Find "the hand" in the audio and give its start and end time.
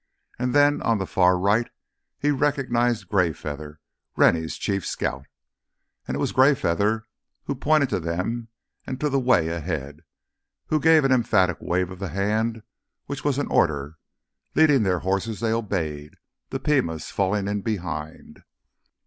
11.99-12.63